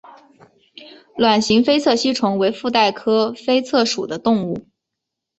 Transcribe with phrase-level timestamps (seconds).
[1.15, 4.65] 卵形菲策吸虫为腹袋科菲策属的动物。